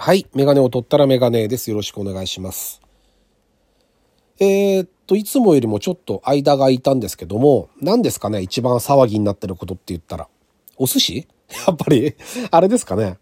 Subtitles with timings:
[0.00, 0.28] はい。
[0.32, 1.70] メガネを取ったらメガネです。
[1.70, 2.80] よろしくお願いします。
[4.38, 8.40] えー、っと、いつもよりもちょっと間が空いたんですけども、何ですかね？
[8.40, 10.28] 一番騒ぎになってることって言ったら。
[10.76, 11.26] お寿司？
[11.66, 12.14] やっぱり、
[12.52, 13.18] あれですかね？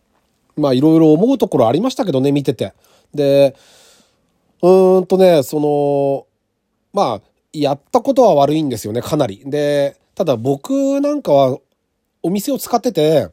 [0.54, 2.74] まあ、いろいろ思うところありましたけどね、見てて。
[3.14, 3.56] で、
[4.60, 6.26] うーんとね、その、
[6.92, 9.40] まあ、やったことは悪いんですよね、かなり。
[9.46, 11.58] で、ただ僕なんかは、
[12.22, 13.28] お店を使ってて、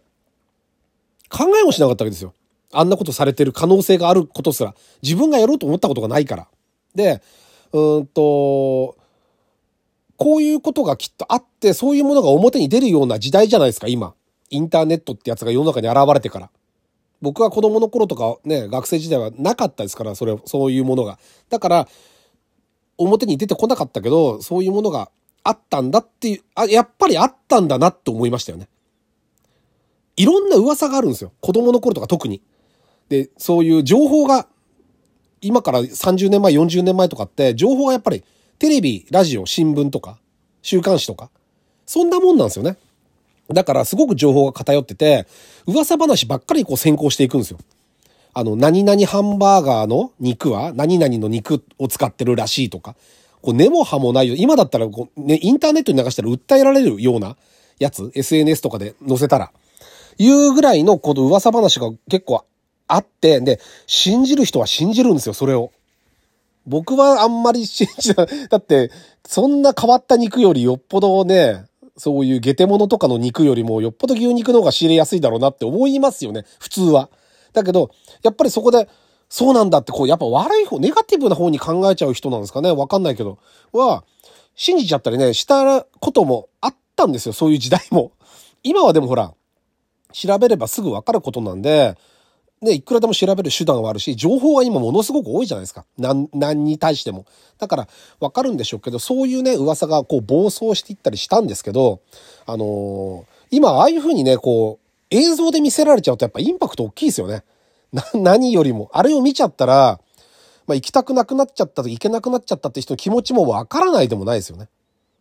[1.29, 2.33] 考えもしなかったわけですよ。
[2.73, 6.47] あんなことされてる可能性があることすら、自分がやろうと思ったことがないから。
[6.95, 7.21] で、
[7.71, 8.97] うんと、
[10.17, 14.13] こういうことがきっとあって、そういうものが表に出るような時代じゃないですか、今。
[14.49, 16.49] インターネットってやつが世の中に現れてから。
[17.21, 21.19] 僕は子供の頃とかね、学生時代はなかったですから、それ、そういうものが。
[21.49, 21.87] だから、
[22.97, 25.09] 表に出てこなかったけど、そういうものが
[25.43, 28.67] あったんだっていう、あ、やっぱりあったんだなって思いましたよね。
[30.15, 31.31] いろんな噂があるんですよ。
[31.41, 32.41] 子供の頃とか特に。
[33.09, 34.47] で、そういう情報が、
[35.41, 38.23] 今から30年前、40年前とかって、情報がやっぱり、
[38.59, 40.19] テレビ、ラジオ、新聞とか、
[40.61, 41.29] 週刊誌とか、
[41.85, 42.77] そんなもんなんですよね。
[43.51, 45.27] だからすごく情報が偏ってて、
[45.67, 47.59] 噂話ばっかりこう先行していくんですよ。
[48.33, 52.95] あの、何々ハンバーガーの肉は何々の肉を使ってるらしいとか、
[53.41, 54.35] こう根も葉もないよ。
[54.37, 57.35] 今だったらこう、ね、インターネットに流したら訴えられるような
[57.79, 59.51] やつ、SNS とかで載せたら、
[60.17, 62.45] いうぐらいのこの噂話が結構
[62.93, 65.71] あって、で、信じる人は信じるんですよ、それを。
[66.65, 68.27] 僕はあんまり信じない。
[68.49, 68.91] だって、
[69.25, 71.65] そんな変わった肉よりよっぽどね、
[71.97, 77.09] そういうゲテモノとかの肉よりもよっぽど牛肉の方が仕入れやすいだろうなって思いますよね、普通は。
[77.53, 77.91] だけど、
[78.23, 78.87] やっぱりそこで、
[79.29, 82.71] そうなんだって、こう、やっぱ悪い方、ネガティブな方に考えちゃう人なんですかね？
[82.71, 83.39] わかんないけど。
[83.71, 84.03] は、
[84.55, 88.11] 信じちゃったりね、したこともあったんですよ、そういう時代も。
[88.61, 89.33] 今はでもほら、
[90.11, 91.95] 調べればすぐわかることなんで、
[92.63, 95.85] ね、いくらでも調べる手段はあるし、情報は今ものすごく多いじゃないですか。
[95.97, 97.25] 何、何に対しても。
[97.59, 97.87] だから、
[98.19, 102.01] わかるんでしょうけど、そういうね、噂がこう暴走していったりしたんですけど、
[102.45, 107.43] あのー今、ああいう風にね、こう、映像で見せられちゃうとやっぱインパクト大きいですよね。
[107.91, 108.89] な、何よりも。
[108.93, 109.99] あれを見ちゃったら、
[110.65, 114.69] まあ、行きたくなくなっちゃったと行けなくなっちゃったって人の気持ちもわからないでもないですよね。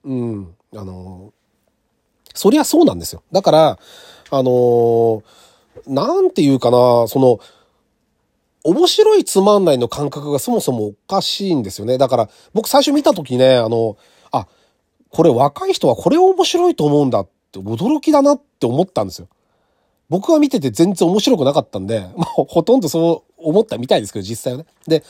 [0.05, 0.55] うん。
[0.75, 1.43] あのー
[2.35, 3.23] そりゃそうなんですよ。
[3.31, 3.79] だから、
[4.31, 5.23] あのー
[5.87, 7.41] なんていうかな、その、
[8.65, 11.99] 面白いつまんないの感覚がそもそもおかしいんですよね。
[11.99, 13.97] だから、僕最初見た時ね、あの、
[14.31, 14.47] あ、
[15.11, 19.29] これ若い人はこれを面白いと思うんだって驚きだなって思ったんですよ。
[20.09, 24.67] 僕は見てて全然面白くなかったんで、 まあ、ほとんどそう思ったみたいですけど、実際はね。
[24.87, 25.03] で、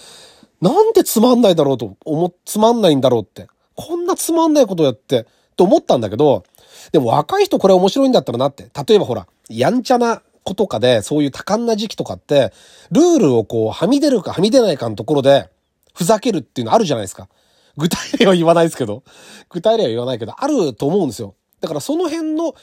[0.61, 3.49] なんでつまんないだろうと思、つまんないんだろうって。
[3.75, 6.45] こんなつまんないことやって、と思ったんだけど、
[6.93, 8.71] でも若い人これ面白いんだったらなって。
[8.87, 12.53] 例えばほら、やんちゃな子とかで、そういう多感な時期とかって、
[12.91, 15.49] ルールをこう、はみ出るかはみ出ないかのところで、
[15.95, 17.29] ふざけるっていうのあるじゃないですか。
[17.77, 19.03] 具体例は言わないですけど、
[19.49, 21.35] 具体例は言わないけど、あると思うんですよ。
[21.61, 22.55] だからその辺の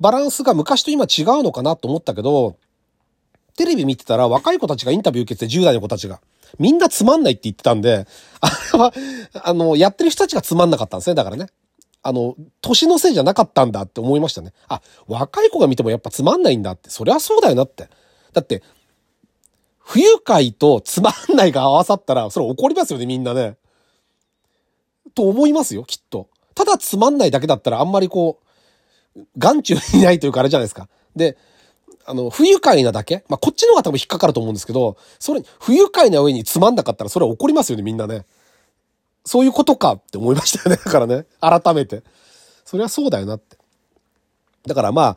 [0.00, 2.56] バランスが昔と今違うのかなと思ったけど、
[3.56, 6.20] テレビ見てたら若い子たちがインタビュー受けて10代の子たちが。
[6.58, 8.06] みんなつまんないって言ってたんで、
[8.40, 8.92] あれは、
[9.34, 11.48] あの、やってる人たちがつまんなかったんですね、だからね。
[12.02, 14.52] あの、年のせいじゃなかったんだって思いましたね。
[14.68, 16.90] あ、若い子が見てもやっぱつまんないんだって。
[16.90, 17.88] そりゃそうだよなって。
[18.32, 18.62] だって、
[19.78, 23.56] 不愉快とつまんないが合わさったら、それ怒りますよね、みんなね。
[25.14, 26.28] と思いますよ、きっと。
[26.54, 28.38] ただつまんないだけだったらあんまりこ
[29.16, 30.88] う、眼中にないというかあれじゃないですか。
[31.16, 31.36] で、
[32.04, 38.24] あの、不愉快なだけまあ、こっちの方が多分引っかかると思うんですけど、それ、不愉快な上につまんなかったらそれは怒りますよね、みんなね。
[39.28, 40.82] そういうことかって思いましたよね。
[40.82, 42.02] だからね、 改めて。
[42.64, 43.58] それはそうだよなって。
[44.66, 45.16] だからまあ、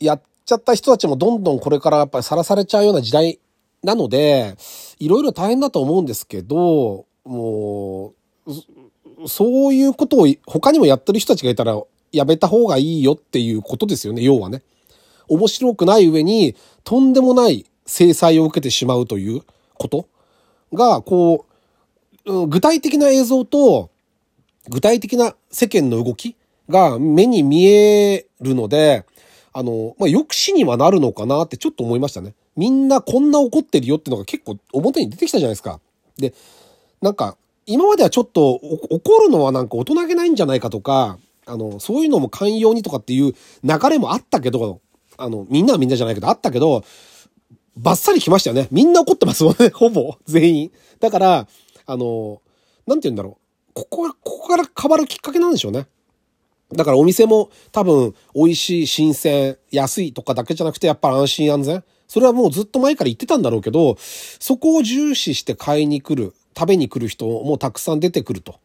[0.00, 3.38] やっちゃった人たちもどんどんこれからやっぱりさらされちゃうような時代
[3.82, 4.56] なので、
[4.98, 8.14] いろいろ大変だと思うんですけど、も
[8.46, 11.78] う、そういうことを他にもやってる人たちがいたら
[12.12, 14.62] やめた方がいいよっていうことですよね、要はね。
[15.28, 19.42] 面白くない上に、とんでもない制裁を受けてしまうという
[19.74, 20.08] こと
[20.72, 21.53] が、こう、
[22.24, 23.90] 具体的な映像と、
[24.68, 26.36] 具体的な世間の動き
[26.68, 29.04] が目に見えるので、
[29.52, 32.34] あの、まあ、抑止にはなるのかなってちょっと思いましたね。
[32.56, 35.80] みんなこんな怒ってるよってのが結構表に出てきたじゃないですか。
[36.16, 36.34] で、
[37.02, 37.36] なんか、
[37.66, 44.80] 今まではちょっと怒るのはなんか大人げないんじゃないかとか、あの、そういうのも寛容にとかっていう流れもあったけど、
[45.16, 46.84] あの、みんなはみんなじゃないけどあったけど、
[47.76, 48.68] バッサリ来ましたよね。
[48.70, 50.72] みんな怒ってますもんね、ほぼ、全員。
[51.00, 51.48] だから、
[51.86, 52.40] あの、
[52.86, 53.72] なんて言うんだろう。
[53.74, 55.86] ここが、ここから変わるきっかけなんでしょうね。
[56.72, 61.84] だからお店も多分美味しい、新鮮、安いとかだけじゃなくてやっぱ安心安全。
[62.06, 68.56] それはもうずっと前から言ってたんだろうけど、そこを重視して買いに来る、食べに来る人もたくさん出てくると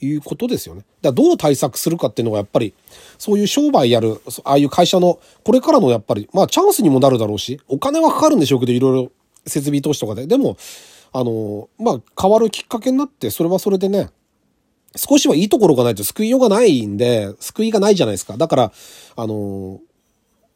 [0.00, 0.80] いうことですよね。
[1.02, 2.74] だからどう対策するかっていうのがやっぱり、
[3.18, 9.12] そういう商売やる、ああいう会社のこれからのやっぱり、まあチャンスにもなるだろうし、お金はかかるんでしょうけど、いろいろ
[9.46, 10.26] 設備投資とかで。
[10.26, 10.56] でも、
[11.18, 14.10] あの、まあ変わるきっかけになって、それはそれでね、
[14.96, 18.36] 少しはいいところがないと救いようがないんで、救いがないじゃないですか。
[18.36, 18.72] だから、
[19.16, 19.80] あの、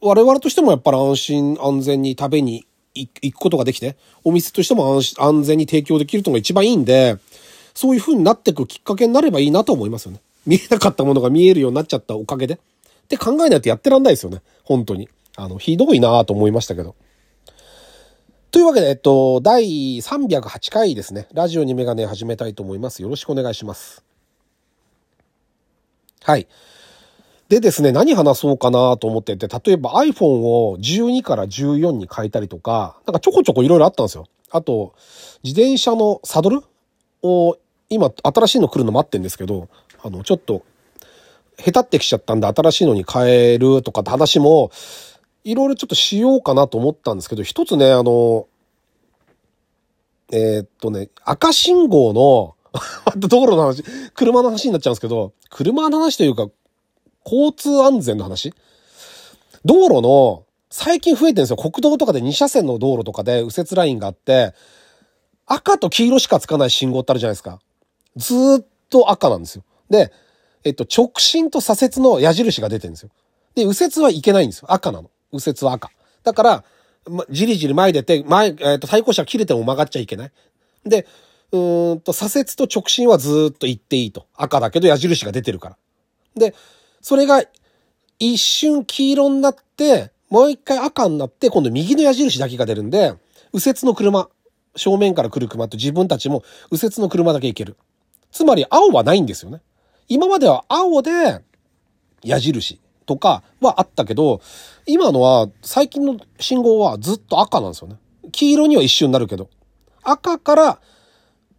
[0.03, 7.17] 我々としてもやっぱり安心安全に食べに行くことができて、お店としても安安全に提供できるのが一番いいんで、
[7.75, 10.21] そういう風になってくきっかけになればいいなと思いますよね。
[10.45, 12.55] 見えなかったものが見えるようになっちゃったおかげで。
[12.55, 12.59] っ
[13.09, 14.43] て考えないとやってらんないですよね。
[14.65, 15.09] 本当に。
[15.37, 16.95] あの、ひどいなと思いましたけど。
[18.51, 21.29] というわけで、えっと、第308回ですね。
[21.33, 23.01] ラジオにメガネ始めたいと思います。
[23.01, 24.03] よろしくお願いします。
[26.25, 26.49] はい。
[27.49, 34.27] でですね、何話そうかなと思ってて、例えば iPhone を12から14に変えたりとか、なんかちょこちょこいろいろあったんですよ。
[34.51, 34.95] あと、
[35.45, 36.63] 自転車のサドル
[37.23, 37.57] を、
[37.89, 39.69] 今、新しいの来るの待ってんですけど、
[40.03, 40.65] あの、ちょっと、
[41.57, 44.73] 下手ってきちゃったんで新しいのに変えるとかって話も、
[45.45, 48.47] いろいろちょっとしようかなと思ったんですけど、一つね、あの、
[50.33, 52.55] えー、っとね、赤信号の
[53.17, 53.83] 道路の話、
[54.15, 56.49] 車の話になっちゃうんですけど、車の話というか、
[57.25, 58.53] 交通安全の話
[59.65, 61.57] 道路の、最近増えてるんですよ。
[61.57, 64.55] 国道とかで2車線の道路とかで右折ラインがあって、
[65.47, 67.59] 赤と黄色しかつかない信号ってあるじゃないですか。
[68.17, 69.65] ずっと赤なんですよ。
[69.91, 70.13] で、
[70.63, 73.11] えっと、直進と左折の矢印が出てるんですよ。
[73.57, 74.73] で、右折はいけないんですよ。
[74.73, 75.11] 赤なの。
[75.33, 75.91] 右折は赤。
[76.23, 76.65] だから、
[77.09, 80.33] ま、じりじり前出て、前、えっと、対向車切れても曲がっちゃいけない。
[80.85, 81.07] で、
[81.53, 84.27] うーんと、左折と直進はずっと行っていいと。
[84.35, 85.77] 赤だけど矢印が出てるから。
[86.37, 86.55] で、
[87.01, 87.43] それが
[88.19, 93.15] 一瞬黄色になって、もう一回赤になって、今度右の矢印だけが出るんで、
[93.53, 94.29] 右折の車、
[94.77, 97.77] 正面から来る車と自分たちも右折の車だけ行ける。
[98.31, 99.61] つまり青はないんですよね。
[100.09, 101.43] 今までは青で
[102.23, 104.41] 矢印とかはあったけど、
[104.87, 107.97] 今のは最近の信号はずっと赤なんですよね。
[108.31, 109.51] 黄色には一瞬になるけど。
[110.05, 110.79] 赤から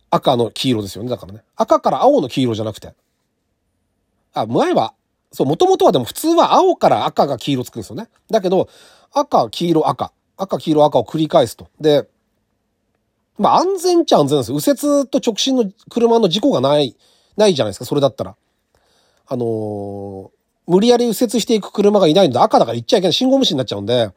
[0.09, 1.09] 赤の黄色ですよね。
[1.09, 1.43] だからね。
[1.57, 2.93] 赤から青の黄色じゃなくて。
[4.33, 4.93] あ、前は、
[5.33, 8.07] そう、もともとはでも普通は青から赤が黄色つくんですよね。
[8.29, 8.69] だけど、
[9.11, 10.13] 赤、黄色、赤。
[10.37, 11.67] 赤、黄色、赤を繰り返すと。
[11.81, 12.07] で、
[13.37, 14.53] まあ安全っちゃ安全です。
[14.53, 16.95] 右折と直進の車の事故がない、
[17.35, 17.83] ないじゃないですか。
[17.85, 18.37] それだったら。
[19.27, 20.29] あのー、
[20.67, 23.13] 無理やり右折していく車がいないので赤だから行っちゃいけない。
[23.13, 24.11] 信号無視になっちゃうんで、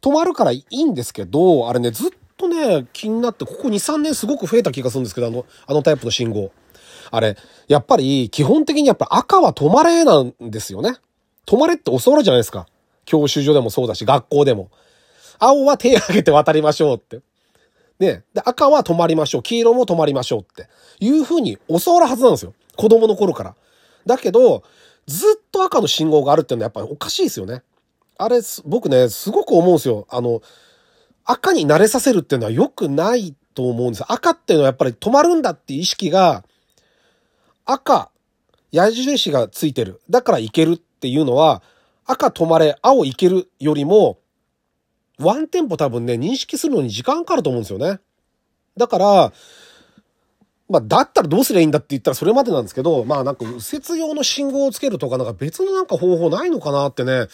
[0.00, 6.50] 止まるからいいんですけど、あれね、ずっとね、気になって、ここ2、3年すごく増えた気がするんですけど、あの、あのタイプの信号。
[7.10, 7.36] あれ、
[7.68, 10.96] やっぱり、基本的にやっぱ赤は止まれなんですよね。
[11.46, 12.66] 止まれって教わるじゃないですか。
[13.04, 14.70] 教習所でもそうだし、学校でも。
[15.38, 17.20] 青は手を挙げて渡りましょうって。
[17.98, 18.24] ね。
[18.34, 19.42] で、赤は止まりましょう。
[19.42, 20.68] 黄色も止まりましょうって。
[21.00, 22.54] いう風に教わるはずなんですよ。
[22.76, 23.54] 子供の頃から。
[24.04, 24.62] だけど、
[25.06, 27.62] ずっと赤の信号があるっていうのはやっぱりおかしいですよね。
[28.18, 30.06] あれ、僕ね、すごく思うんですよ。
[30.10, 30.42] あの、
[31.24, 34.04] 赤に慣れさせるっていうのは良くないと思うんです。
[34.08, 36.44] 赤っていうのはやっぱり止まるんだっていう意識が、
[37.64, 38.10] 赤、
[38.72, 40.00] 矢印がついてる。
[40.08, 41.62] だからいけるっていうのは、
[42.06, 44.18] 赤止まれ、青いけるよりも、
[45.18, 48.00] ワンテンポ多分ね、認識するのに時間かかると思うんですよね。
[48.76, 49.32] だから、
[50.68, 57.28] まあ、だったらどうすりゃいいんだって言ったらそれまでなんですけど、まあなんか右折用の信号をつけるとかなんか別のなんか方法ないのかなってね、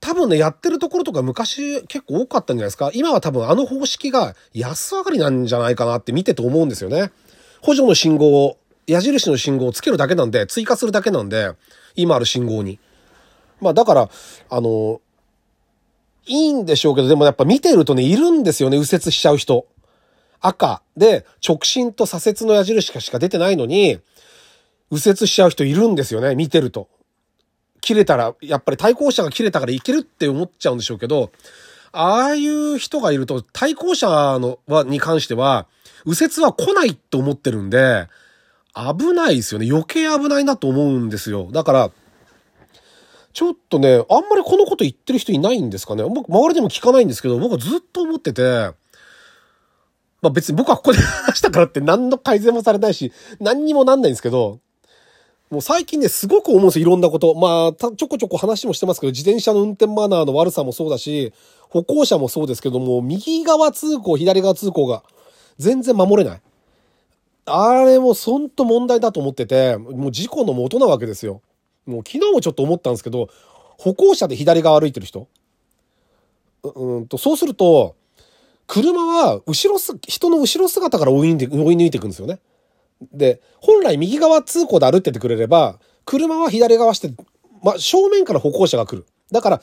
[0.00, 2.90] 多分ね、やってるところとか昔結構多かったんじゃないですか。
[2.94, 7.12] 今は多分あの方式が安上がりなんじゃないかなって見てて思うんですよね。
[7.60, 8.56] 補助の信号を、
[8.86, 11.52] 矢印の信号をつけるだけなんで、追加するだけなんで、
[11.94, 12.78] 今ある信号に。
[13.60, 14.10] まあだから、
[14.48, 15.02] あの、
[16.26, 19.66] いいんでしょうけど、でもやっぱ見てるとね、いるんですよね、右折しちゃう人。
[20.40, 23.98] 赤で直進と左折の矢印しか出てないのに、
[24.90, 26.88] 右折しちゃう人いるんですよね、見てると。
[27.80, 31.30] 切れたら、やっぱり対向車が切れたからいけるって思っちゃうんでしょうけど、
[31.92, 35.66] ああいう人がいると、対向車のは、に関しては、
[36.04, 38.08] 右折は来ないと思ってるんで、
[38.74, 39.68] 危ないですよね。
[39.68, 41.48] 余計危ないなと思うんですよ。
[41.52, 41.90] だから、
[43.32, 46.04] ちょっとね、あんまりこのこと言ってる人いないんですかね。
[46.04, 48.72] 僕、周りでも聞かないんですけど、僕はずっと思ってて、
[50.22, 54.60] まあ別に僕はここで話したからって何の改善もされないし、何にもなんないんですけど、
[55.50, 57.34] もう最近ね、すごく思うんですよ、いろんなこと。
[57.34, 61.32] まあ、ちょこちょこ話もしてますけど、自転車の運転マナーの悪さもそうだし、
[61.68, 65.02] 歩行者もそうですけども、右側通行、左側通行が
[65.58, 66.40] 全然守れない。
[67.46, 71.42] あれもほんと問題だと思ってて、もう事故の元なわけですよ。
[71.84, 73.28] もう昨日もちょっと思ったんですけど、
[73.76, 75.26] 歩行者で左側歩いてる人
[76.62, 77.96] ううんと、そうすると、
[78.70, 82.38] 車は後ろす、人の後ろ姿から追い抜いて追い抜いていくんですよね。
[83.12, 87.12] で、本来右側通行で歩っててくれれば、車は左側して、
[87.64, 89.06] ま正面から歩行者が来る。
[89.32, 89.62] だから、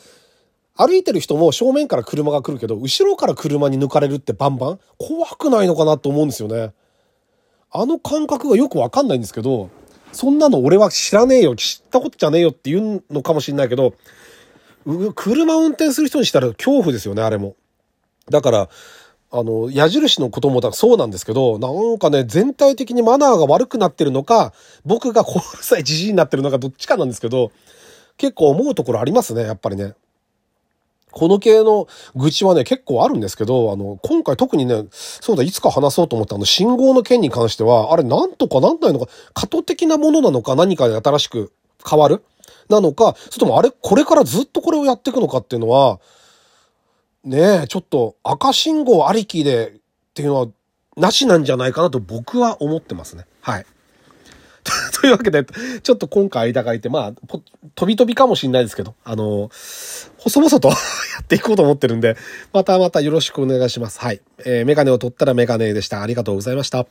[0.76, 6.74] 歩いてる人も正面から車が来るけど、後ろから車に抜かれるってバンバン怖くないのかなと思うんですよね。
[7.72, 9.70] あの感覚がよくわかんないんですけど、
[10.12, 13.94] そんなの俺は知らねえよ、知ったことじゃねえよって言うのかもしんないけど、
[15.16, 17.56] 車運転する人にしたら恐怖ですよね、あれも。
[18.30, 18.70] だから、
[19.30, 24.54] あの、矢印のこともそうなんですけど、なんかね、全体的にマナーが悪くなってるのか、
[24.86, 27.52] 僕がこうるさいじじいになってるのかどっちかなんですけど、
[28.18, 29.94] 結構思うところありますね、やっぱりね。
[31.12, 41.52] この系の愚痴はね、結構あるんですけど、あの、今回特にね、そうだ、いつか話そうと思ったあの、信号の件に関しては、あれなんとかなんないのか、過渡的なものなのか、何かで新しく
[41.90, 42.24] 変わる？
[42.70, 46.00] なのか、それともあれ、これからずっとこれをやっていくのかっていうのは、
[47.24, 49.80] ねえ、ちょっと赤信号ありきでっ
[50.14, 50.48] ていうのは、
[50.96, 53.26] なしなんじゃないかなと僕は思ってますね。
[53.42, 53.66] はい。
[55.00, 55.46] というわけで、
[55.82, 57.40] ちょっと今回間が空いて、まあ、
[57.76, 59.50] 飛び飛びかもしれないですけど、あの、
[60.18, 60.76] 細々と や
[61.22, 62.18] っていこうと思ってるんで、
[62.54, 64.00] またまたよろしくお願いします。
[64.00, 64.22] はい。
[64.40, 66.02] えー、メガネを取ったらメガネでした。
[66.02, 66.88] ありがとうございました。